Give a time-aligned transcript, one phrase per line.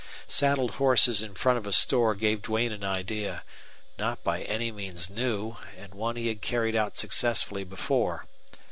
[0.27, 3.43] Saddled horses in front of a store gave Duane an idea,
[3.99, 8.25] not by any means new, and one he had carried out successfully before.